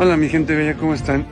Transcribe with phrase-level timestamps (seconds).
[0.00, 1.26] Hola mi gente bella, ¿cómo están?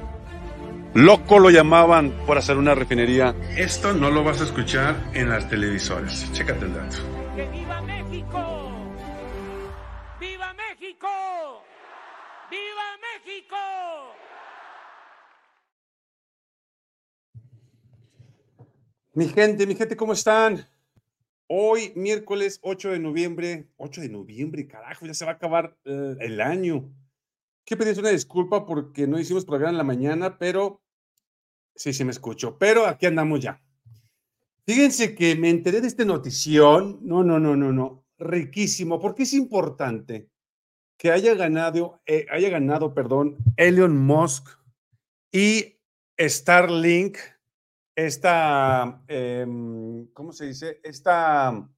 [0.92, 3.32] Loco lo llamaban por hacer una refinería.
[3.56, 6.28] Esto no lo vas a escuchar en las televisoras.
[6.32, 6.96] Chécate el dato.
[7.36, 8.72] ¡Que viva México!
[10.18, 11.62] ¡Viva México!
[12.50, 13.56] ¡Viva México!
[19.14, 20.66] Mi gente, mi gente, ¿cómo están?
[21.46, 23.68] Hoy, miércoles 8 de noviembre.
[23.76, 26.90] 8 de noviembre, carajo, ya se va a acabar eh, el año.
[27.66, 30.84] Quiero pedirles una disculpa porque no hicimos programa en la mañana, pero
[31.74, 32.56] sí, sí me escucho.
[32.58, 33.60] Pero aquí andamos ya.
[34.64, 37.00] Fíjense que me enteré de esta notición.
[37.02, 38.04] No, no, no, no, no.
[38.18, 40.30] Riquísimo, porque es importante
[40.96, 44.48] que haya ganado, eh, haya ganado, perdón, Elon Musk
[45.32, 45.80] y
[46.18, 47.18] Starlink,
[47.96, 50.80] esta, em, ¿cómo se dice?
[50.84, 51.68] Esta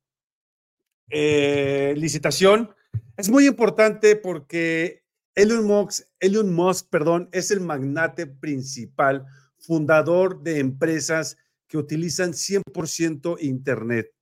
[1.08, 2.74] eh, licitación.
[3.16, 5.07] Es muy importante porque
[5.38, 9.24] Elon Musk, Elon Musk, perdón, es el magnate principal,
[9.56, 11.36] fundador de empresas
[11.68, 14.12] que utilizan 100% Internet.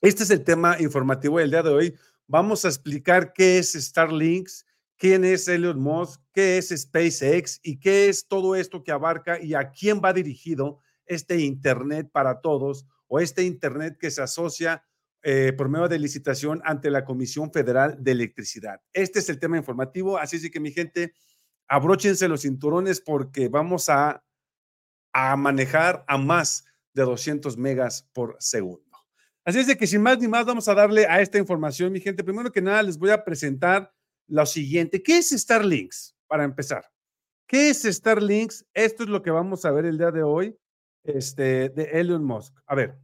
[0.00, 1.94] Este es el tema informativo del día de hoy.
[2.26, 4.48] Vamos a explicar qué es Starlink,
[4.96, 9.54] quién es Elon Musk, qué es SpaceX y qué es todo esto que abarca y
[9.54, 14.82] a quién va dirigido este Internet para todos o este Internet que se asocia
[15.22, 18.80] eh, por medio de licitación ante la Comisión Federal de Electricidad.
[18.92, 21.14] Este es el tema informativo, así es que mi gente,
[21.66, 24.24] abróchense los cinturones porque vamos a,
[25.12, 28.84] a manejar a más de 200 megas por segundo.
[29.44, 32.22] Así es que sin más ni más vamos a darle a esta información, mi gente.
[32.22, 33.92] Primero que nada les voy a presentar
[34.28, 35.02] lo siguiente.
[35.02, 36.14] ¿Qué es Starlinks?
[36.26, 36.84] Para empezar.
[37.46, 38.66] ¿Qué es Starlinks?
[38.74, 40.54] Esto es lo que vamos a ver el día de hoy
[41.02, 42.54] este, de Elon Musk.
[42.66, 42.98] A ver,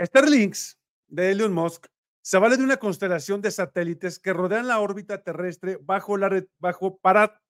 [0.00, 1.86] Starlinks de Elon Musk
[2.22, 6.46] se vale de una constelación de satélites que rodean la órbita terrestre bajo la red,
[6.58, 7.42] bajo para,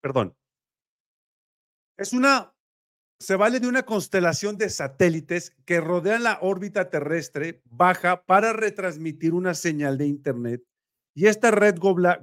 [0.00, 0.36] perdón,
[1.96, 2.52] es una,
[3.20, 9.32] se vale de una constelación de satélites que rodean la órbita terrestre baja para retransmitir
[9.32, 10.64] una señal de Internet.
[11.14, 12.20] Y esta red, global,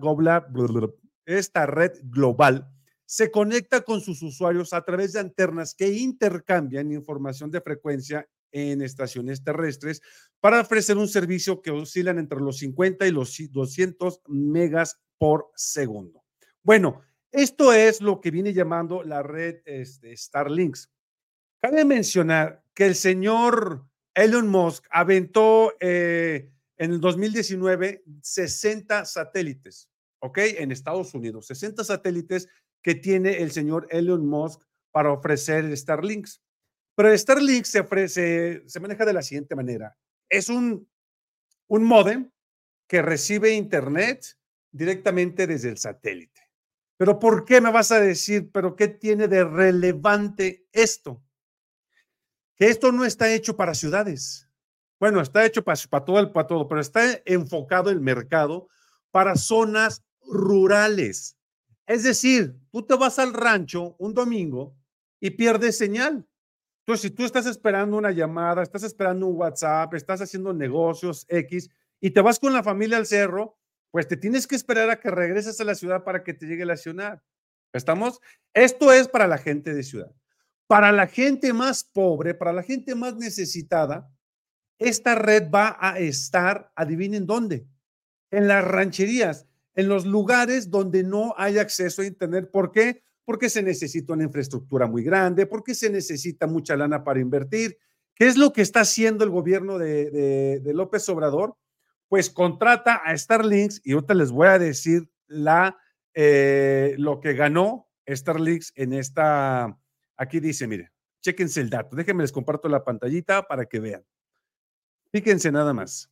[1.26, 2.70] esta red global
[3.06, 8.82] se conecta con sus usuarios a través de antenas que intercambian información de frecuencia en
[8.82, 10.02] estaciones terrestres
[10.40, 16.24] para ofrecer un servicio que oscilan entre los 50 y los 200 megas por segundo.
[16.64, 17.02] Bueno,
[17.32, 20.92] esto es lo que viene llamando la red este, Starlinks.
[21.62, 29.90] Cabe mencionar que el señor Elon Musk aventó eh, en el 2019 60 satélites,
[30.20, 30.40] ¿ok?
[30.58, 32.50] En Estados Unidos, 60 satélites
[32.82, 36.42] que tiene el señor Elon Musk para ofrecer Starlinks.
[37.02, 39.98] Pero Starlink se, ofrece, se maneja de la siguiente manera.
[40.30, 40.88] Es un,
[41.66, 42.30] un modem
[42.88, 44.38] que recibe internet
[44.72, 46.40] directamente desde el satélite.
[46.98, 51.24] Pero ¿por qué me vas a decir, pero qué tiene de relevante esto?
[52.56, 54.48] Que esto no está hecho para ciudades.
[55.00, 58.68] Bueno, está hecho para, todo el para todo, pero está enfocado el mercado
[59.10, 61.36] para zonas rurales.
[61.88, 64.78] Es decir, tú te vas al rancho un domingo
[65.20, 66.28] y pierdes señal.
[66.98, 71.70] Si tú estás esperando una llamada, estás esperando un WhatsApp, estás haciendo negocios X
[72.00, 73.58] y te vas con la familia al cerro,
[73.92, 76.66] pues te tienes que esperar a que regreses a la ciudad para que te llegue
[76.66, 77.22] la ciudad.
[77.74, 78.20] ¿Estamos?
[78.54, 80.12] Esto es para la gente de ciudad.
[80.68, 84.10] Para la gente más pobre, para la gente más necesitada,
[84.80, 87.68] esta red va a estar, adivinen dónde,
[88.32, 92.50] en las rancherías, en los lugares donde no hay acceso a Internet.
[92.52, 93.04] ¿Por qué?
[93.26, 97.78] Porque se necesita una infraestructura muy grande, porque se necesita mucha lana para invertir.
[98.16, 101.56] ¿Qué es lo que está haciendo el gobierno de, López Obrador?
[102.08, 105.78] Pues contrata a Starlinks y ahorita les voy a decir la,
[106.14, 109.78] eh, lo que ganó Starlinks en esta,
[110.18, 114.04] aquí dice, mire, chéquense el dato, déjenme les comparto la pantallita para que vean.
[115.12, 116.10] Fíjense nada más.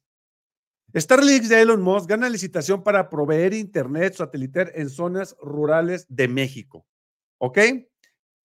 [0.96, 6.86] Starlinks de Elon Musk gana licitación para proveer internet satelital en zonas rurales de México.
[7.39, 7.57] ¿Ok?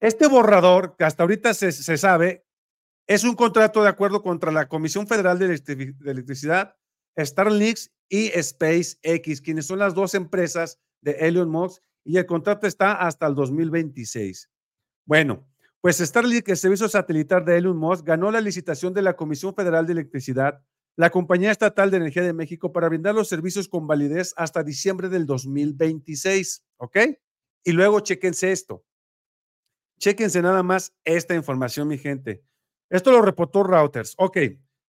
[0.01, 2.47] Este borrador, que hasta ahorita se, sabe,
[3.07, 5.47] es un contrato de acuerdo contra la Comisión Federal de,
[6.05, 6.77] Electricidad,
[7.19, 12.93] Starlink y SpaceX, quienes son las dos empresas de Elon Musk, y el contrato está
[12.93, 14.51] hasta el 2026.
[15.07, 15.47] Bueno,
[15.81, 19.87] pues Starlink, el servicio satelital de Elon Musk, ganó la licitación de la Comisión Federal
[19.87, 20.63] de Electricidad,
[20.97, 25.09] la Compañía Estatal de Energía de México, para brindar los servicios con validez hasta diciembre
[25.09, 26.63] del 2026.
[26.77, 26.99] ¿Ok?
[27.65, 28.85] Y luego chequense esto.
[29.99, 32.45] Chequense nada más esta información, mi gente.
[32.91, 34.15] Esto lo reportó Routers.
[34.19, 34.39] Ok,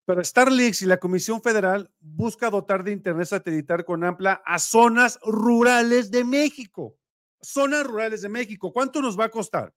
[0.05, 5.19] pero Starlink y la Comisión Federal busca dotar de Internet satelital con amplia a zonas
[5.23, 6.95] rurales de México.
[7.41, 8.73] zonas rurales de México.
[8.73, 9.73] ¿Cuánto nos va a costar?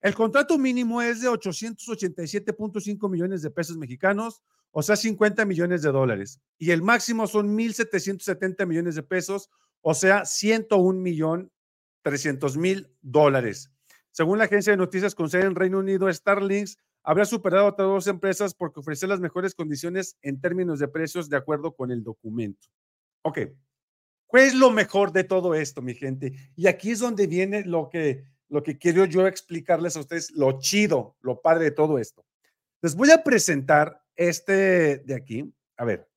[0.00, 5.92] El contrato mínimo es de 887.5 millones de pesos mexicanos, o sea, 50 millones de
[5.92, 6.40] dólares.
[6.56, 11.52] Y el máximo son 1.770 millones de pesos, o sea, 101 millón
[12.08, 13.70] 300 mil dólares.
[14.12, 17.86] Según la agencia de noticias con sede en Reino Unido, Starlinks habría superado a otras
[17.86, 22.02] dos empresas porque ofrece las mejores condiciones en términos de precios de acuerdo con el
[22.02, 22.66] documento.
[23.20, 23.40] Ok,
[24.26, 26.32] ¿cuál es lo mejor de todo esto, mi gente?
[26.56, 30.60] Y aquí es donde viene lo que, lo que quiero yo explicarles a ustedes, lo
[30.60, 32.24] chido, lo padre de todo esto.
[32.80, 35.52] Les voy a presentar este de aquí.
[35.76, 36.08] A ver,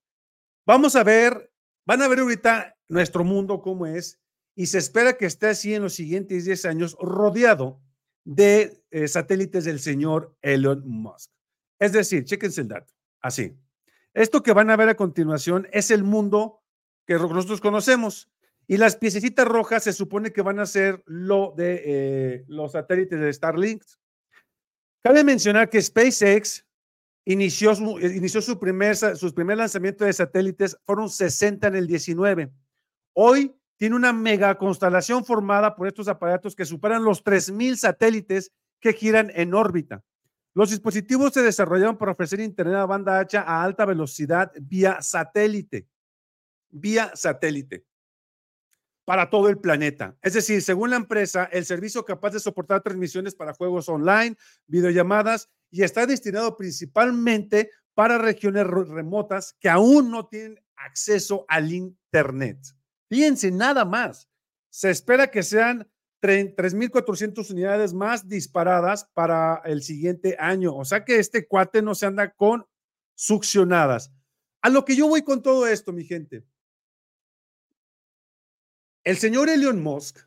[0.66, 1.52] vamos a ver,
[1.86, 4.21] van a ver ahorita nuestro mundo cómo es
[4.56, 7.82] y se espera que esté así en los siguientes 10 años rodeado
[8.24, 11.32] de eh, satélites del señor Elon Musk.
[11.80, 13.58] Es decir, chéquense el dato, así.
[14.14, 16.62] Esto que van a ver a continuación es el mundo
[17.08, 18.30] que nosotros conocemos.
[18.68, 23.20] Y las piececitas rojas se supone que van a ser lo de eh, los satélites
[23.20, 23.84] de Starlink.
[25.02, 26.66] Cabe mencionar que SpaceX
[27.26, 32.52] inició, su, inició su primer, sus primer lanzamiento de satélites, fueron 60 en el 19.
[33.14, 38.94] Hoy tiene una mega constelación formada por estos aparatos que superan los 3.000 satélites que
[38.94, 40.04] giran en órbita.
[40.54, 45.88] Los dispositivos se desarrollaron para ofrecer internet a banda ancha a alta velocidad vía satélite,
[46.70, 47.84] vía satélite
[49.04, 50.16] para todo el planeta.
[50.22, 54.38] Es decir, según la empresa, el servicio capaz de soportar transmisiones para juegos online,
[54.68, 62.60] videollamadas y está destinado principalmente para regiones remotas que aún no tienen acceso al Internet.
[63.12, 64.30] Fíjense, nada más.
[64.70, 65.86] Se espera que sean
[66.22, 70.74] 3.400 unidades más disparadas para el siguiente año.
[70.74, 72.66] O sea que este cuate no se anda con
[73.14, 74.14] succionadas.
[74.62, 76.46] A lo que yo voy con todo esto, mi gente.
[79.04, 80.20] El señor Elon Musk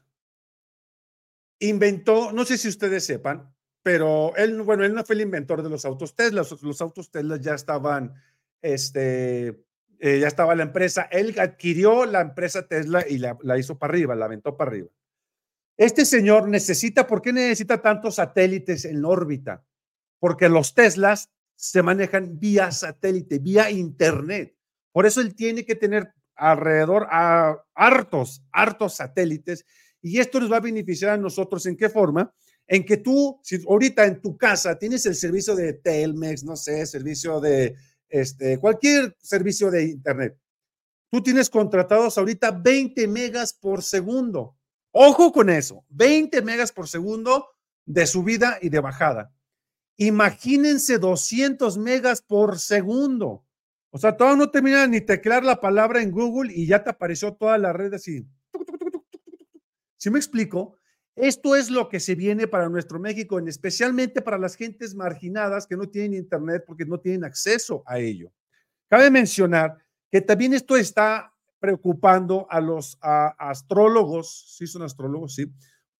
[1.60, 3.50] inventó, no sé si ustedes sepan,
[3.82, 6.44] pero él, bueno, él no fue el inventor de los autos Tesla.
[6.60, 8.12] Los, autos Tesla ya estaban,
[8.60, 9.64] este,
[10.06, 14.14] eh, ya estaba la empresa, él adquirió la empresa Tesla y la, hizo para arriba,
[14.14, 14.88] la aventó para arriba.
[15.78, 19.64] Este señor necesita, ¿por qué necesita tantos satélites en órbita?
[20.18, 24.54] Porque los Teslas se manejan vía satélite, vía internet.
[24.92, 29.64] Por eso él tiene que tener alrededor a hartos, hartos satélites
[30.02, 32.30] y esto nos va a beneficiar a nosotros en qué forma?
[32.66, 36.84] En que tú, si ahorita en tu casa tienes el servicio de Telmex, no sé,
[36.84, 37.74] servicio de
[38.08, 40.38] este, cualquier servicio de Internet.
[41.10, 44.56] Tú tienes contratados ahorita 20 megas por segundo.
[44.90, 47.48] Ojo con eso, 20 megas por segundo
[47.84, 49.32] de subida y de bajada.
[49.96, 53.44] Imagínense 200 megas por segundo.
[53.90, 57.34] O sea, todavía no termina ni teclear la palabra en Google y ya te apareció
[57.34, 58.26] toda la red así.
[59.96, 60.78] ¿Sí me explico?
[61.16, 65.76] Esto es lo que se viene para nuestro México, especialmente para las gentes marginadas que
[65.76, 68.32] no tienen internet porque no tienen acceso a ello.
[68.88, 69.78] Cabe mencionar
[70.10, 75.50] que también esto está preocupando a los astrólogos, sí son astrólogos, sí,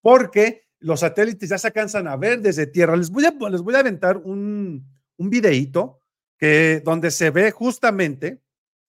[0.01, 2.97] porque los satélites ya se alcanzan a ver desde tierra.
[2.97, 4.87] Les voy a, les voy a aventar un,
[5.17, 6.01] un videíto
[6.37, 8.43] que, donde se ve justamente,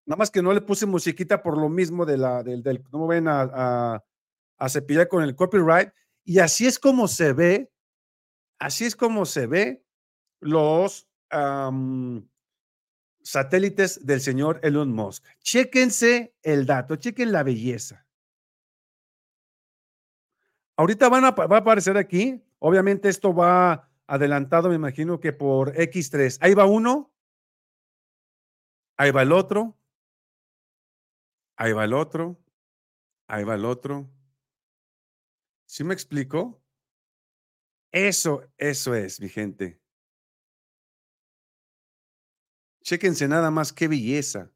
[0.05, 3.07] nada más que no le puse musiquita por lo mismo de la, del, del no
[3.07, 4.03] me ven a,
[4.57, 5.89] a cepillar con el copyright,
[6.25, 7.71] y así es como se ve,
[8.59, 9.85] así es como se ve
[10.41, 11.07] los
[13.21, 15.23] satélites del señor Elon Musk.
[15.39, 18.05] Chéquense el dato, chequen la belleza.
[20.77, 25.73] Ahorita van a, va a aparecer aquí, obviamente esto va adelantado, me imagino que por
[25.73, 26.39] X3.
[26.41, 27.13] Ahí va uno,
[28.97, 29.77] ahí va el otro,
[31.55, 32.37] ahí va el otro,
[33.27, 34.09] ahí va el otro,
[35.65, 36.61] ¿Sí me explico?
[37.91, 39.79] Eso, eso es, mi gente.
[42.81, 44.51] Chéquense nada más qué belleza.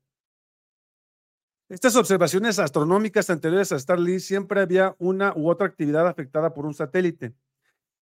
[1.70, 6.74] Estas observaciones astronómicas anteriores a Starlink siempre había una u otra actividad afectada por un
[6.74, 7.34] satélite.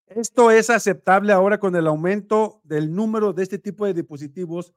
[0.06, 4.74] Esto es aceptable ahora con el aumento del número de este tipo de dispositivos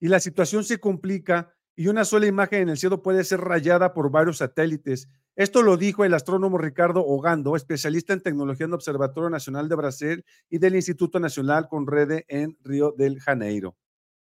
[0.00, 3.94] y la situación se complica y una sola imagen en el cielo puede ser rayada
[3.94, 8.76] por varios satélites esto lo dijo el astrónomo Ricardo Ogando, especialista en tecnología en el
[8.76, 13.76] Observatorio Nacional de Brasil y del Instituto Nacional Conrede en Río de Janeiro.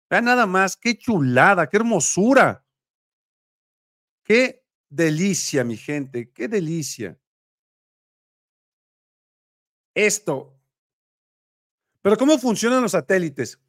[0.09, 2.65] Vean nada más, qué chulada, qué hermosura.
[4.23, 7.19] Qué delicia, mi gente, qué delicia.
[9.93, 10.59] Esto.
[12.01, 13.59] Pero ¿cómo funcionan los satélites?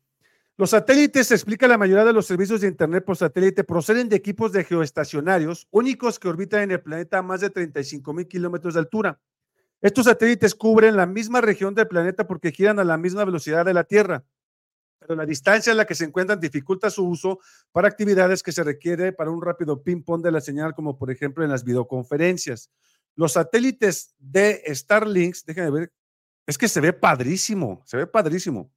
[0.57, 4.53] Los satélites, explica la mayoría de los servicios de Internet por satélite, proceden de equipos
[4.53, 8.81] de geoestacionarios únicos que orbitan en el planeta a más de 35 mil kilómetros de
[8.81, 9.21] altura.
[9.81, 13.75] Estos satélites cubren la misma región del planeta porque giran a la misma velocidad de
[13.75, 14.25] la Tierra,
[15.01, 17.41] pero la distancia en la que se encuentran dificulta su uso
[17.73, 21.43] para actividades que se requiere para un rápido ping-pong de la señal, como por ejemplo
[21.43, 22.71] en las videoconferencias.
[23.17, 25.93] Los satélites de Starlink, déjenme ver,
[26.47, 28.71] es que se ve padrísimo, se ve padrísimo.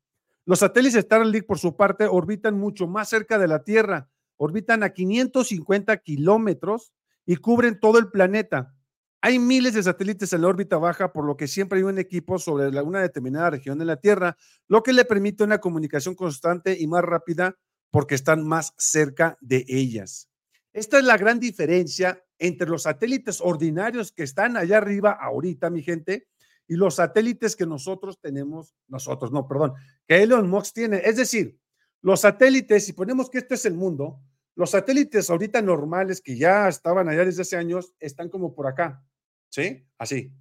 [0.48, 4.94] Los satélites Starlink, por su parte, orbitan mucho más cerca de la Tierra, orbitan a
[4.94, 6.94] 550 kilómetros
[7.25, 8.74] y cubren todo el planeta.
[9.20, 12.39] Hay miles de satélites en la órbita baja, por lo que siempre hay un equipo
[12.39, 14.38] sobre una determinada región de la Tierra,
[14.70, 17.58] lo que le permite una comunicación constante y más rápida
[17.92, 20.30] porque están más cerca de ellas.
[20.72, 25.84] Esta es la gran diferencia entre los satélites ordinarios que están allá arriba ahorita, mi
[25.84, 26.30] gente,
[26.68, 29.74] y los satélites que nosotros tenemos, nosotros, no, perdón,
[30.08, 31.02] que Elon Musk tiene.
[31.04, 31.58] Es decir,
[32.02, 34.20] los satélites, si ponemos que este es el mundo,
[34.56, 39.04] los satélites ahorita normales que ya estaban allá desde hace años, están como por acá,
[39.50, 39.86] ¿sí?
[39.98, 40.32] Así.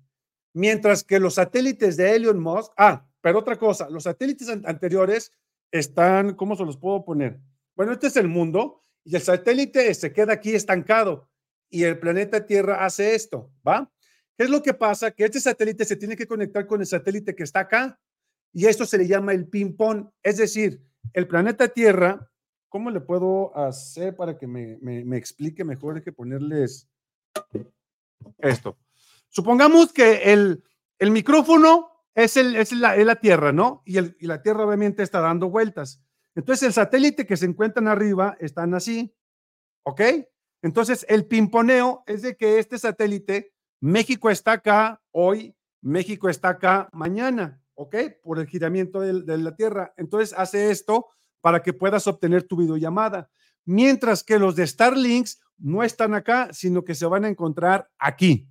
[0.53, 5.33] Mientras que los satélites de Elon Musk, ah, pero otra cosa, los satélites anteriores
[5.71, 7.39] están, ¿cómo se los puedo poner?
[7.75, 11.29] Bueno, este es el mundo y el satélite se queda aquí estancado
[11.69, 13.93] y el planeta Tierra hace esto, ¿va?
[14.37, 15.11] ¿Qué es lo que pasa?
[15.11, 17.99] Que este satélite se tiene que conectar con el satélite que está acá
[18.53, 20.11] y esto se le llama el ping-pong.
[20.23, 22.31] Es decir, el planeta Tierra,
[22.69, 25.97] ¿cómo le puedo hacer para que me, explique mejor?
[25.97, 26.89] Hay que ponerles
[28.39, 28.79] esto.
[29.29, 30.63] Supongamos que el,
[31.11, 32.37] micrófono es,
[32.73, 33.83] la, Tierra, ¿no?
[33.87, 36.03] Y la Tierra obviamente está dando vueltas.
[36.35, 39.15] Entonces el satélite que se encuentran arriba están así,
[39.85, 40.03] ¿ok?
[40.61, 46.89] Entonces el pimponeo es de que este satélite México está acá hoy, México está acá
[46.93, 47.97] mañana, ¿ok?
[48.23, 49.93] Por el giramiento de, la Tierra.
[49.97, 51.09] Entonces hace esto
[51.41, 53.31] para que puedas obtener tu videollamada.
[53.65, 58.49] Mientras que los de Starlinks no están acá, sino que se van a encontrar aquí.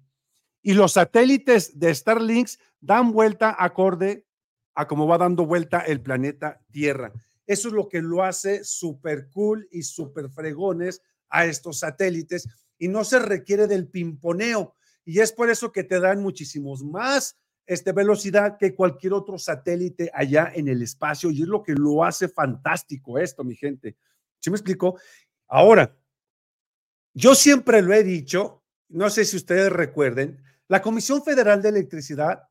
[0.62, 4.26] Y los satélites de Starlinks dan vuelta acorde
[4.74, 7.12] a cómo va dando vuelta el planeta Tierra.
[7.48, 12.88] Eso es lo que lo hace súper cool y súper fregones a estos satélites y
[12.88, 17.92] no se requiere del pimponeo y es por eso que te dan muchísimos más este,
[17.94, 22.28] velocidad que cualquier otro satélite allá en el espacio y es lo que lo hace
[22.28, 23.96] fantástico esto, mi gente.
[24.40, 25.00] ¿Sí me explico?
[25.48, 25.96] Ahora,
[27.14, 32.50] yo siempre lo he dicho, no sé si ustedes recuerden, la Comisión Federal de Electricidad,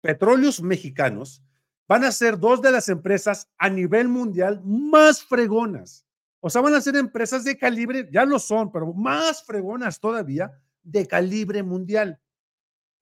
[0.00, 1.42] Petróleos Mexicanos,
[1.88, 6.06] van a ser dos de las empresas a nivel mundial más fregonas.
[6.40, 10.52] O sea, van a ser empresas de calibre, ya lo son, pero más fregonas todavía,
[10.82, 12.20] de calibre mundial.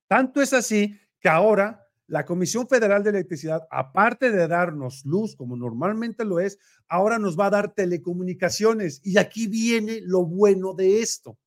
[0.07, 5.55] Tanto es así que ahora la Comisión Federal de Electricidad, aparte de darnos luz, como
[5.55, 6.59] normalmente lo es,
[6.89, 8.99] ahora nos va a dar telecomunicaciones.
[9.01, 11.37] Y aquí viene lo bueno de esto.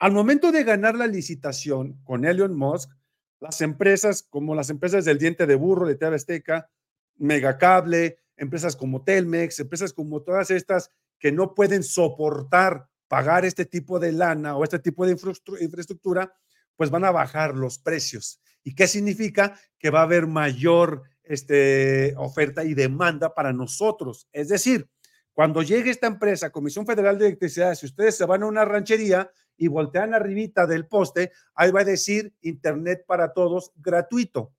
[0.00, 2.90] Al momento de ganar la licitación con Elon Musk,
[3.38, 6.68] las empresas como las empresas del diente de burro de TV Azteca,
[7.16, 10.90] Megacable, empresas como Telmex, empresas como todas estas
[11.20, 16.34] que no pueden soportar pagar este tipo de lana o este tipo de infraestructura,
[16.74, 18.40] pues van a bajar los precios.
[18.64, 19.56] ¿Y qué significa?
[19.78, 24.26] Que va a haber mayor este, oferta y demanda para nosotros.
[24.32, 24.90] Es decir,
[25.32, 29.30] cuando llegue esta empresa, Comisión Federal de Electricidad, si ustedes se van a una ranchería
[29.56, 34.52] y voltean arribita del poste, ahí va a decir Internet para todos gratuito.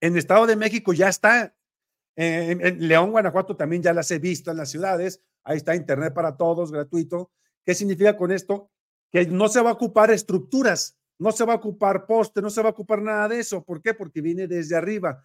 [0.00, 1.54] En Estado de México ya está,
[2.16, 6.34] en León, Guanajuato también ya las he visto en las ciudades, ahí está Internet para
[6.38, 7.30] todos gratuito.
[7.64, 8.70] ¿Qué significa con esto?
[9.10, 12.62] Que no se va a ocupar estructuras, no se va a ocupar poste, no se
[12.62, 13.64] va a ocupar nada de eso.
[13.64, 13.94] ¿Por qué?
[13.94, 15.20] Porque viene desde arriba.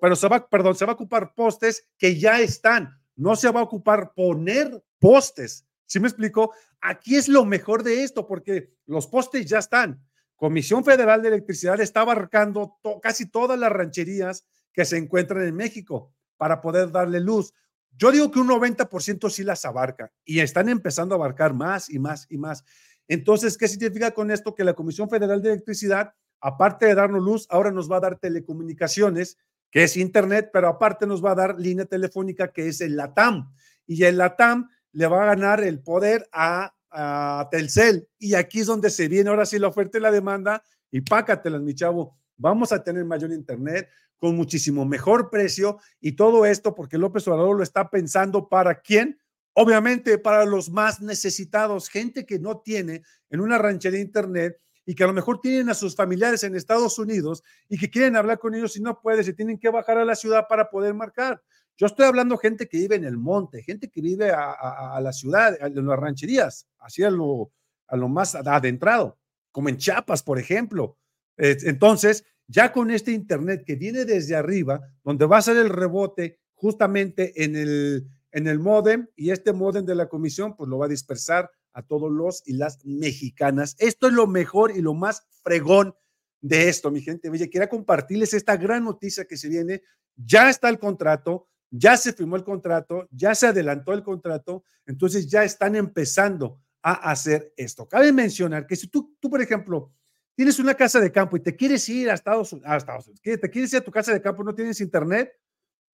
[0.00, 2.90] pero se va, perdón, se va a ocupar postes que ya están.
[3.16, 5.66] No se va a ocupar poner postes.
[5.86, 6.52] ¿Sí me explico?
[6.80, 10.02] Aquí es lo mejor de esto, porque los postes ya están.
[10.36, 16.12] Comisión Federal de Electricidad está abarcando casi todas las rancherías que se encuentran en México
[16.36, 17.54] para poder darle luz.
[17.98, 21.98] Yo digo que un 90% sí las abarca y están empezando a abarcar más y
[21.98, 22.64] más y más.
[23.08, 24.54] Entonces, ¿qué significa con esto?
[24.54, 28.18] Que la Comisión Federal de Electricidad, aparte de darnos luz, ahora nos va a dar
[28.18, 29.38] telecomunicaciones,
[29.70, 33.52] que es Internet, pero aparte nos va a dar línea telefónica, que es el LATAM.
[33.86, 38.08] Y el LATAM le va a ganar el poder a, a Telcel.
[38.18, 40.62] Y aquí es donde se viene ahora sí la oferta y la demanda.
[40.90, 42.18] Y pácatelas, mi chavo.
[42.36, 43.88] Vamos a tener mayor Internet,
[44.22, 49.18] con muchísimo mejor precio y todo esto porque López Obrador lo está pensando para quién?
[49.52, 55.02] Obviamente para los más necesitados, gente que no tiene en una ranchería internet y que
[55.02, 58.54] a lo mejor tienen a sus familiares en Estados Unidos y que quieren hablar con
[58.54, 61.42] ellos y no pueden, se tienen que bajar a la ciudad para poder marcar.
[61.76, 65.56] Yo estoy hablando gente que vive en el monte, gente que vive a, la ciudad,
[65.60, 67.50] en las rancherías, así lo,
[67.88, 69.18] a lo más adentrado,
[69.50, 70.96] como en Chiapas, por ejemplo.
[71.36, 76.38] entonces, ya con este Internet que viene desde arriba, donde va a ser el rebote
[76.54, 80.86] justamente en el, en el modem y este modem de la comisión pues lo va
[80.86, 83.74] a dispersar a todos los y las mexicanas.
[83.78, 85.94] Esto es lo mejor y lo más fregón
[86.42, 87.30] de esto, mi gente.
[87.30, 89.82] Oye, quería compartirles esta gran noticia que se viene.
[90.14, 95.26] Ya está el contrato, ya se firmó el contrato, ya se adelantó el contrato, entonces
[95.26, 97.88] ya están empezando a hacer esto.
[97.88, 99.90] Cabe mencionar que si tú, tú por ejemplo,
[100.34, 103.50] tienes una casa de campo y te quieres ir a Estados, a Estados Unidos, te
[103.50, 105.32] quieres ir a tu casa de campo, no tienes internet,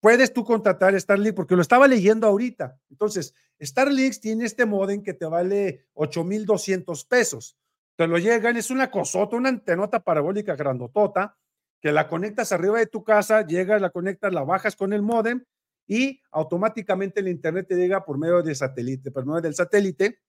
[0.01, 2.79] puedes tú contratar Starlink, porque lo estaba leyendo ahorita.
[2.91, 7.57] Entonces, Starlink tiene este modem que te vale 8,200 pesos.
[7.97, 11.37] Te lo llegan, es una cosota, una antenota parabólica grandotota,
[11.81, 15.45] que la conectas arriba de tu casa, llegas, la conectas, la bajas con el modem
[15.87, 20.21] y automáticamente el internet te llega por medio de satélite, por medio del satélite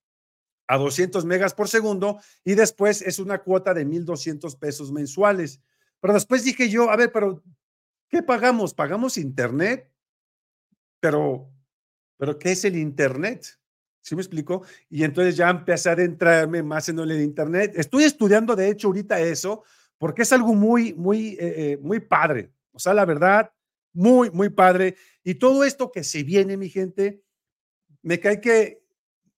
[0.70, 5.60] a 200 megas por segundo y después es una cuota de 1,200 pesos mensuales.
[6.00, 7.42] Pero después dije yo, a ver, pero
[8.08, 8.72] ¿qué pagamos?
[8.72, 9.90] ¿Pagamos internet?
[11.00, 11.50] Pero,
[12.16, 13.44] pero ¿qué es el internet?
[14.00, 14.62] ¿Sí me explico?
[14.88, 17.72] Y entonces ya empecé a adentrarme más en el internet.
[17.74, 19.64] Estoy estudiando, de hecho, ahorita eso,
[19.98, 22.52] porque es algo muy, muy, eh, eh, muy padre.
[22.70, 23.52] O sea, la verdad,
[23.92, 24.94] muy, muy padre.
[25.24, 27.24] Y todo esto que se viene, mi gente,
[28.02, 28.79] me cae que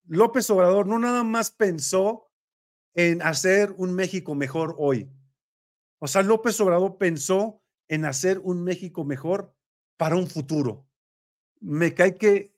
[0.06, 2.30] López Obrador no nada más pensó
[2.94, 5.10] en hacer un México mejor hoy.
[5.98, 9.54] O sea, López Obrador pensó en hacer un México mejor
[9.96, 10.86] para un futuro.
[11.60, 12.54] Me cae que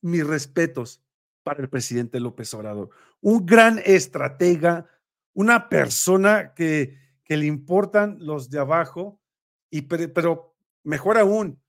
[0.00, 1.02] mis respetos
[1.42, 2.90] para el presidente López Obrador.
[3.20, 4.86] Un gran estratega,
[5.32, 9.20] una persona que, que le importan los de abajo,
[9.70, 11.60] y, pero mejor aún,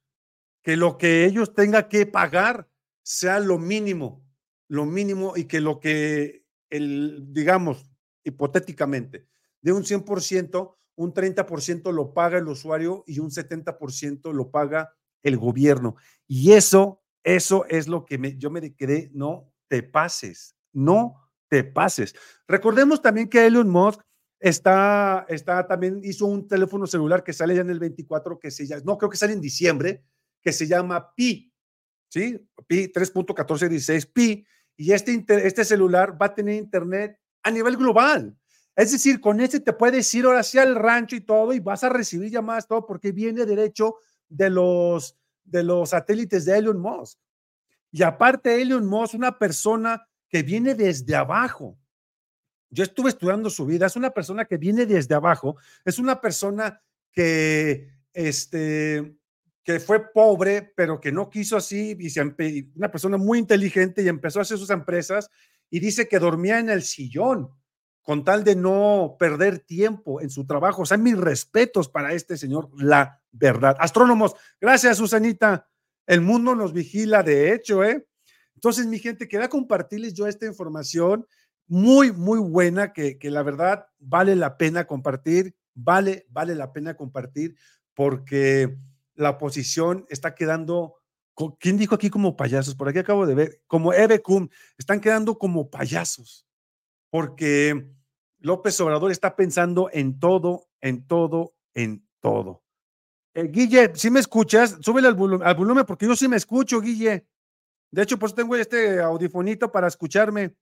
[0.61, 2.69] que lo que ellos tengan que pagar
[3.03, 4.24] sea lo mínimo
[4.67, 7.89] lo mínimo y que lo que, el, digamos,
[8.23, 9.27] hipotéticamente,
[9.61, 15.37] de un 100%, un 30% lo paga el usuario y un 70% lo paga el
[15.37, 15.95] gobierno.
[16.27, 22.15] Y eso, eso es lo que yo me quedé, no te pases, no te pases.
[22.47, 24.01] Recordemos también que Elon Musk
[24.39, 28.67] está, está también hizo un teléfono celular que sale ya en el 24, que se
[28.67, 30.03] llama, no creo que sale en diciembre,
[30.41, 31.51] que se llama Pi,
[32.09, 32.39] ¿sí?
[32.67, 34.45] Pi 3.1416 Pi,
[34.77, 38.35] y este, este celular va a tener internet a nivel global.
[38.75, 41.83] Es decir, con este te puedes ir ahora sí al rancho y todo y vas
[41.83, 43.95] a recibir llamadas, todo porque viene derecho
[44.27, 47.17] de los, de los satélites de Elon Musk.
[47.91, 51.77] Y aparte, Elon Musk, una persona que viene desde abajo.
[52.69, 56.81] Yo estuve estudiando su vida, es una persona que viene desde abajo, es una persona
[57.13, 59.15] que este,
[59.65, 64.37] que fue pobre, pero que no quiso así, y una persona muy inteligente y empezó
[64.37, 65.31] a hacer sus empresas
[65.71, 67.49] y dice que dormía en el sillón
[68.03, 70.83] con tal de no perder tiempo en su trabajo.
[70.83, 73.75] O sea, mis respetos para este señor, la verdad.
[73.79, 75.67] Astrónomos, gracias, Susanita.
[76.05, 78.07] El mundo nos vigila, de hecho, ¿eh?
[78.53, 81.25] Entonces, mi gente, quería compartirles yo esta información
[81.65, 86.95] muy, muy buena que, que la verdad vale la pena compartir, vale, vale la pena
[86.95, 87.55] compartir
[87.95, 88.77] porque
[89.15, 90.95] la oposición está quedando,
[91.59, 92.75] ¿quién dijo aquí como payasos?
[92.75, 94.21] Por aquí acabo de ver, como Eve
[94.77, 96.47] están quedando como payasos,
[97.09, 97.89] porque
[98.39, 102.63] López Obrador está pensando en todo, en todo, en todo.
[103.33, 107.27] Eh, Guille, si me escuchas, súbele al, al volumen porque yo sí me escucho, Guille.
[107.91, 110.55] De hecho, pues tengo este audifonito para escucharme.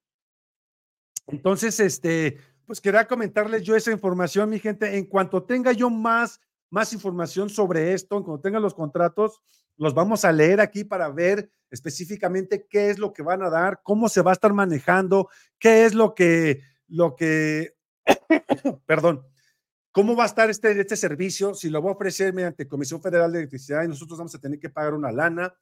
[1.28, 4.98] Entonces, este, pues quería comentarles yo esa información, mi gente.
[4.98, 6.40] En cuanto tenga yo más
[6.74, 9.44] más información sobre esto, cuando tengan los contratos,
[9.78, 13.82] los vamos a leer aquí para ver específicamente qué es lo que van a dar,
[13.84, 17.76] cómo se va a estar manejando, qué es lo que, lo que,
[18.88, 19.24] perdón,
[19.92, 23.32] cómo va a estar este, este servicio, si lo va a ofrecer mediante Comisión Federal
[23.32, 25.54] de Electricidad y nosotros vamos a tener que pagar una lana,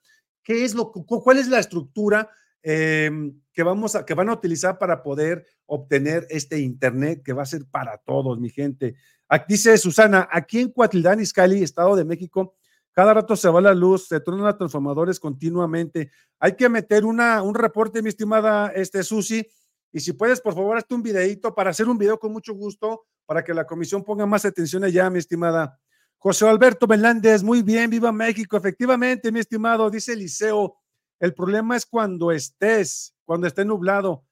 [0.42, 2.30] qué es lo, cuál es la estructura
[2.64, 7.44] em, que vamos a, que van a utilizar para poder obtener este internet que va
[7.44, 8.96] a ser para todos, mi gente.
[9.28, 12.56] Aquí dice Susana, aquí en Cuatlán, Izcalli, Estado de México,
[12.94, 16.12] cada rato se va la luz, se tronan transformadores continuamente.
[16.40, 19.48] Hay que meter una, un reporte, mi estimada este, Susi,
[19.94, 23.06] y si puedes, por favor, hazte un videito para hacer un video con mucho gusto,
[23.26, 25.80] para que la comisión ponga más atención allá, mi estimada.
[26.18, 28.56] José Alberto Meléndez, muy bien, viva México.
[28.56, 30.76] Efectivamente, mi estimado, dice Eliseo,
[31.22, 34.26] el problema es cuando estés, cuando esté nublado.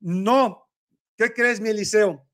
[0.00, 0.70] No,
[1.14, 2.26] ¿qué crees, mi Eliseo?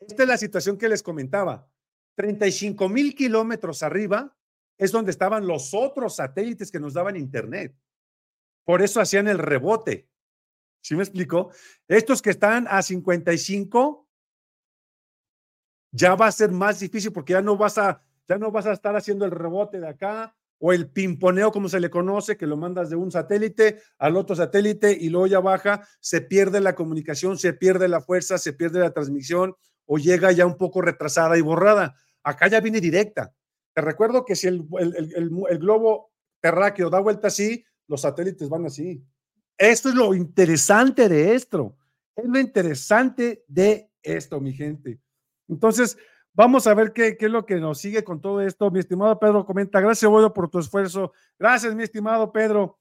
[0.00, 1.70] Esta es la situación que les comentaba.
[2.16, 4.36] 35 mil kilómetros arriba
[4.76, 7.72] es donde estaban los otros satélites que nos daban internet.
[8.64, 10.10] Por eso hacían el rebote.
[10.82, 11.52] ¿Sí me explico?
[11.86, 14.08] Estos que están a 55,
[15.92, 18.72] ya va a ser más difícil porque ya no vas a, Ya no vas a
[18.72, 22.56] estar haciendo el rebote de acá o el pimponeo, como se le conoce, que lo
[22.56, 27.36] mandas de un satélite al otro satélite y luego ya baja, se pierde la comunicación,
[27.36, 31.40] se pierde la fuerza, se pierde la transmisión o llega ya un poco retrasada y
[31.40, 31.96] borrada.
[32.22, 33.34] Acá ya viene directa.
[33.74, 39.04] Te recuerdo que si el, el globo terráqueo da vuelta así, los satélites van así.
[39.58, 41.76] Esto es lo interesante de esto.
[42.14, 45.00] Es lo interesante de esto, mi gente.
[45.48, 45.98] Entonces,
[46.34, 48.70] vamos a ver qué, es lo que nos sigue con todo esto.
[48.70, 51.12] Mi estimado Pedro comenta, gracias, Bodo, por tu esfuerzo.
[51.38, 52.78] Gracias, mi estimado Pedro.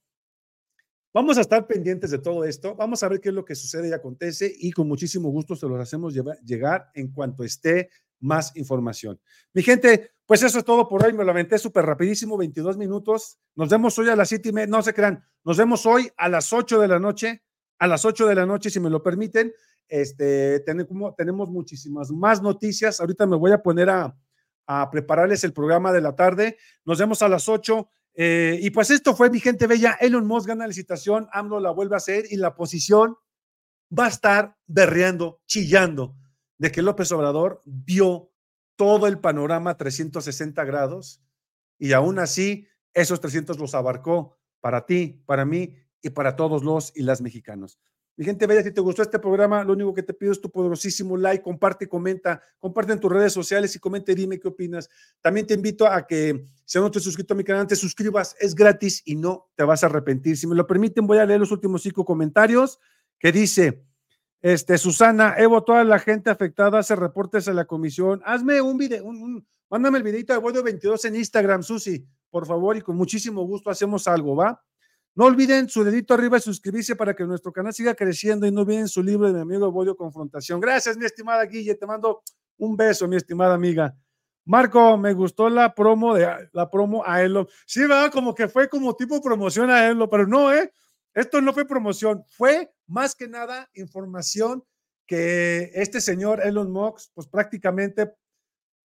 [1.13, 2.75] Vamos a estar pendientes de todo esto.
[2.75, 5.67] Vamos a ver qué es lo que sucede y acontece y con muchísimo gusto se
[5.67, 7.89] los hacemos llegar en cuanto esté
[8.21, 9.19] más información.
[9.53, 11.11] Mi gente, pues eso es todo por hoy.
[11.11, 13.39] Me lo aventé súper rapidísimo, 22 minutos.
[13.55, 14.67] Nos vemos hoy a las 7 y media.
[14.67, 17.43] No se crean, nos vemos hoy a las 8 de la noche.
[17.79, 19.51] A las 8 de la noche, si me lo permiten.
[19.91, 23.01] Este, tenemos, muchísimas más noticias.
[23.01, 24.15] Ahorita me voy a poner a,
[24.89, 26.57] prepararles el programa de la tarde.
[26.85, 27.89] Nos vemos a las 8.
[28.13, 29.97] Eh, y pues esto fue mi gente bella.
[29.99, 33.17] Elon Musk gana la licitación, AMLO la vuelve a hacer y la posición
[33.97, 36.15] va a estar berreando, chillando
[36.57, 38.31] de que López Obrador vio
[38.77, 41.21] todo el panorama 360 grados
[41.77, 46.93] y aún así esos 300 los abarcó para ti, para mí y para todos los
[46.95, 47.77] y las mexicanos.
[48.17, 50.51] Mi gente bella, si te gustó este programa, lo único que te pido es tu
[50.51, 54.89] poderosísimo like, comparte, comenta, comparte en tus redes sociales y comente, dime qué opinas.
[55.21, 58.35] También te invito a que, si no te has suscrito a mi canal, te suscribas,
[58.39, 60.37] es gratis y no te vas a arrepentir.
[60.37, 62.79] Si me lo permiten, voy a leer los últimos cinco comentarios
[63.17, 63.83] que dice,
[64.41, 68.21] este, Susana, Evo, toda la gente afectada hace reportes a la comisión.
[68.25, 72.75] Hazme un video, un, mándame el videito de Bodio 22 en Instagram, Susi, por favor,
[72.75, 74.61] y con muchísimo gusto hacemos algo, ¿va?
[75.15, 78.61] No olviden su dedito arriba y suscribirse para que nuestro canal siga creciendo y no
[78.61, 80.59] olviden su libro de mi amigo Bodio Confrontación.
[80.59, 82.23] Gracias, mi estimada Guille, te mando
[82.57, 83.95] un beso, mi estimada amiga.
[84.45, 87.47] Marco, me gustó la promo de la promo a Elo.
[87.65, 90.71] Sí, va, como que fue como tipo promoción a Elo, pero no, ¿eh?
[91.13, 94.63] Esto no fue promoción, fue más que nada información
[95.05, 98.13] que este señor Elon Musk, pues prácticamente,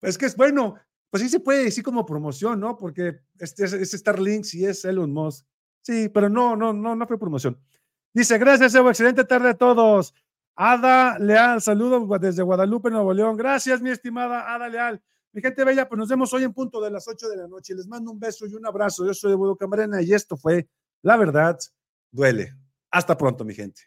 [0.01, 0.75] es que es bueno,
[1.09, 2.75] pues sí se puede decir como promoción, ¿no?
[2.75, 5.45] Porque este es, Starlink y es Elon Musk.
[5.87, 7.57] Sí, pero no, no, no, no fue promoción.
[8.13, 10.13] Dice, gracias, Evo, excelente tarde a todos.
[10.53, 13.37] Ada Leal, saludos desde Guadalupe, Nuevo León.
[13.37, 15.01] Gracias, mi estimada Ada Leal.
[15.31, 17.73] Mi gente bella, pues nos vemos hoy en punto de las 8 de la noche.
[17.73, 19.05] Les mando un beso y un abrazo.
[19.05, 20.67] Yo soy Evo Camarena y esto fue
[21.03, 21.57] La Verdad
[22.11, 22.53] duele.
[22.91, 23.83] Hasta pronto, mi gente.